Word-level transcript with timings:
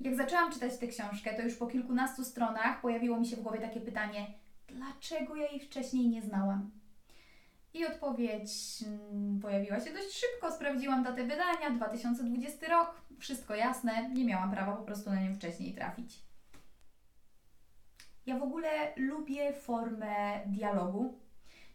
Jak 0.00 0.16
zaczęłam 0.16 0.52
czytać 0.52 0.78
tę 0.78 0.86
książkę, 0.86 1.34
to 1.34 1.42
już 1.42 1.54
po 1.54 1.66
kilkunastu 1.66 2.24
stronach 2.24 2.80
pojawiło 2.80 3.20
mi 3.20 3.26
się 3.26 3.36
w 3.36 3.42
głowie 3.42 3.58
takie 3.58 3.80
pytanie: 3.80 4.26
dlaczego 4.68 5.36
ja 5.36 5.50
jej 5.50 5.60
wcześniej 5.60 6.08
nie 6.08 6.22
znałam? 6.22 6.70
I 7.74 7.86
odpowiedź 7.86 8.50
mm, 8.86 9.40
pojawiła 9.40 9.80
się 9.80 9.92
dość 9.92 10.20
szybko. 10.20 10.52
Sprawdziłam 10.52 11.02
datę 11.02 11.22
wydania 11.22 11.70
2020 11.70 12.68
rok. 12.68 13.00
Wszystko 13.18 13.54
jasne, 13.54 14.10
nie 14.10 14.24
miałam 14.24 14.50
prawa 14.50 14.72
po 14.72 14.82
prostu 14.82 15.10
na 15.10 15.20
nią 15.20 15.34
wcześniej 15.34 15.74
trafić. 15.74 16.22
Ja 18.26 18.38
w 18.38 18.42
ogóle 18.42 18.68
lubię 18.96 19.52
formę 19.52 20.40
dialogu, 20.46 21.18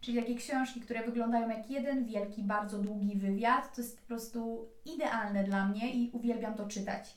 czyli 0.00 0.20
takie 0.20 0.34
książki, 0.34 0.80
które 0.80 1.04
wyglądają 1.04 1.48
jak 1.48 1.70
jeden 1.70 2.04
wielki, 2.04 2.42
bardzo 2.42 2.78
długi 2.78 3.16
wywiad. 3.16 3.74
To 3.74 3.80
jest 3.80 4.00
po 4.00 4.06
prostu 4.06 4.68
idealne 4.84 5.44
dla 5.44 5.68
mnie 5.68 5.92
i 5.92 6.10
uwielbiam 6.12 6.54
to 6.54 6.68
czytać. 6.68 7.16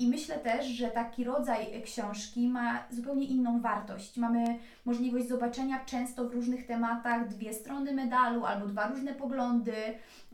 I 0.00 0.08
myślę 0.08 0.38
też, 0.38 0.66
że 0.66 0.90
taki 0.90 1.24
rodzaj 1.24 1.82
książki 1.82 2.48
ma 2.48 2.84
zupełnie 2.90 3.26
inną 3.26 3.60
wartość. 3.60 4.16
Mamy 4.16 4.58
możliwość 4.84 5.28
zobaczenia 5.28 5.84
często 5.84 6.28
w 6.28 6.32
różnych 6.32 6.66
tematach 6.66 7.28
dwie 7.28 7.54
strony 7.54 7.92
medalu 7.94 8.44
albo 8.44 8.66
dwa 8.66 8.86
różne 8.86 9.14
poglądy 9.14 9.74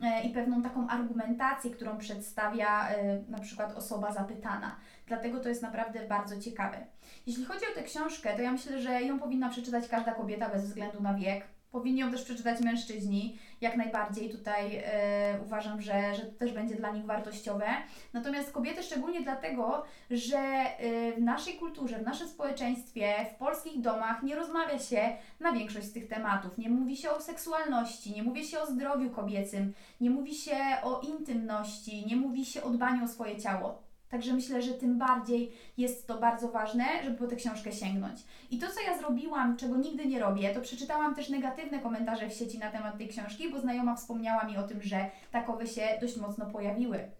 e, 0.02 0.22
i 0.22 0.30
pewną 0.30 0.62
taką 0.62 0.88
argumentację, 0.88 1.70
którą 1.70 1.98
przedstawia 1.98 2.88
e, 2.88 3.22
na 3.28 3.38
przykład 3.38 3.76
osoba 3.76 4.12
zapytana. 4.12 4.76
Dlatego 5.06 5.40
to 5.40 5.48
jest 5.48 5.62
naprawdę 5.62 6.06
bardzo 6.08 6.40
ciekawe. 6.40 6.86
Jeśli 7.26 7.44
chodzi 7.44 7.64
o 7.72 7.74
tę 7.74 7.82
książkę, 7.82 8.36
to 8.36 8.42
ja 8.42 8.52
myślę, 8.52 8.82
że 8.82 9.02
ją 9.02 9.18
powinna 9.18 9.48
przeczytać 9.48 9.88
każda 9.88 10.14
kobieta 10.14 10.48
bez 10.48 10.64
względu 10.64 11.02
na 11.02 11.14
wiek. 11.14 11.55
Powinni 11.70 12.00
ją 12.00 12.10
też 12.10 12.22
przeczytać 12.22 12.60
mężczyźni, 12.60 13.38
jak 13.60 13.76
najbardziej 13.76 14.30
tutaj 14.30 14.76
e, 14.84 15.40
uważam, 15.44 15.82
że, 15.82 16.14
że 16.14 16.22
to 16.22 16.38
też 16.38 16.52
będzie 16.52 16.74
dla 16.74 16.90
nich 16.90 17.04
wartościowe. 17.04 17.66
Natomiast 18.12 18.52
kobiety 18.52 18.82
szczególnie 18.82 19.20
dlatego, 19.20 19.84
że 20.10 20.38
e, 20.38 21.12
w 21.12 21.22
naszej 21.22 21.54
kulturze, 21.54 21.98
w 21.98 22.02
naszym 22.02 22.28
społeczeństwie, 22.28 23.14
w 23.34 23.38
polskich 23.38 23.80
domach 23.80 24.22
nie 24.22 24.36
rozmawia 24.36 24.78
się 24.78 25.16
na 25.40 25.52
większość 25.52 25.86
z 25.86 25.92
tych 25.92 26.08
tematów. 26.08 26.58
Nie 26.58 26.70
mówi 26.70 26.96
się 26.96 27.10
o 27.10 27.20
seksualności, 27.20 28.12
nie 28.14 28.22
mówi 28.22 28.44
się 28.44 28.60
o 28.60 28.66
zdrowiu 28.66 29.10
kobiecym, 29.10 29.72
nie 30.00 30.10
mówi 30.10 30.34
się 30.34 30.56
o 30.82 31.00
intymności, 31.00 32.06
nie 32.06 32.16
mówi 32.16 32.44
się 32.44 32.62
o 32.62 32.70
dbaniu 32.70 33.04
o 33.04 33.08
swoje 33.08 33.36
ciało. 33.40 33.86
Także 34.16 34.32
myślę, 34.32 34.62
że 34.62 34.74
tym 34.74 34.98
bardziej 34.98 35.52
jest 35.76 36.06
to 36.06 36.18
bardzo 36.18 36.48
ważne, 36.48 36.84
żeby 37.04 37.16
po 37.16 37.26
tę 37.26 37.36
książkę 37.36 37.72
sięgnąć. 37.72 38.20
I 38.50 38.58
to, 38.58 38.66
co 38.66 38.80
ja 38.80 38.98
zrobiłam, 38.98 39.56
czego 39.56 39.76
nigdy 39.76 40.06
nie 40.06 40.18
robię, 40.18 40.54
to 40.54 40.60
przeczytałam 40.60 41.14
też 41.14 41.28
negatywne 41.28 41.78
komentarze 41.78 42.28
w 42.28 42.34
sieci 42.34 42.58
na 42.58 42.70
temat 42.70 42.98
tej 42.98 43.08
książki, 43.08 43.50
bo 43.50 43.60
znajoma 43.60 43.96
wspomniała 43.96 44.44
mi 44.44 44.56
o 44.56 44.62
tym, 44.62 44.82
że 44.82 45.10
takowe 45.30 45.66
się 45.66 45.82
dość 46.00 46.16
mocno 46.16 46.46
pojawiły. 46.46 47.10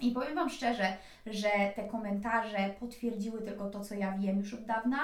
I 0.00 0.10
powiem 0.10 0.34
Wam 0.34 0.50
szczerze, 0.50 0.96
że 1.26 1.50
te 1.76 1.88
komentarze 1.88 2.74
potwierdziły 2.80 3.42
tylko 3.42 3.70
to, 3.70 3.80
co 3.80 3.94
ja 3.94 4.18
wiem 4.18 4.38
już 4.38 4.54
od 4.54 4.64
dawna 4.64 5.00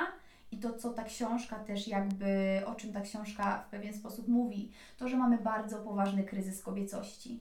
i 0.53 0.59
to, 0.59 0.73
co 0.73 0.91
ta 0.91 1.05
książka 1.05 1.56
też 1.56 1.89
jakby, 1.89 2.62
o 2.67 2.75
czym 2.75 2.93
ta 2.93 3.00
książka 3.00 3.65
w 3.67 3.71
pewien 3.71 3.95
sposób 3.95 4.28
mówi, 4.28 4.71
to, 4.97 5.09
że 5.09 5.17
mamy 5.17 5.39
bardzo 5.39 5.78
poważny 5.78 6.25
kryzys 6.25 6.62
kobiecości 6.62 7.41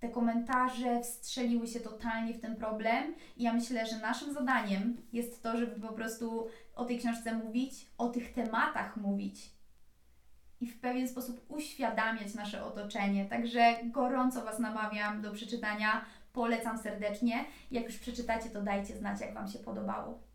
te 0.00 0.08
komentarze 0.08 1.00
wstrzeliły 1.00 1.66
się 1.66 1.80
totalnie 1.80 2.34
w 2.34 2.40
ten 2.40 2.56
problem 2.56 3.14
i 3.36 3.42
ja 3.42 3.52
myślę, 3.52 3.86
że 3.86 3.96
naszym 3.96 4.34
zadaniem 4.34 4.96
jest 5.12 5.42
to, 5.42 5.56
żeby 5.56 5.80
po 5.80 5.92
prostu 5.92 6.46
o 6.74 6.84
tej 6.84 6.98
książce 6.98 7.34
mówić, 7.34 7.86
o 7.98 8.08
tych 8.08 8.32
tematach 8.32 8.96
mówić 8.96 9.58
i 10.60 10.66
w 10.66 10.80
pewien 10.80 11.08
sposób 11.08 11.44
uświadamiać 11.48 12.34
nasze 12.34 12.64
otoczenie. 12.64 13.24
Także 13.24 13.76
gorąco 13.84 14.44
Was 14.44 14.58
namawiam 14.58 15.22
do 15.22 15.32
przeczytania, 15.32 16.04
polecam 16.32 16.78
serdecznie. 16.78 17.44
Jak 17.70 17.84
już 17.84 17.98
przeczytacie, 17.98 18.50
to 18.50 18.62
dajcie 18.62 18.96
znać, 18.96 19.20
jak 19.20 19.34
Wam 19.34 19.48
się 19.48 19.58
podobało. 19.58 20.27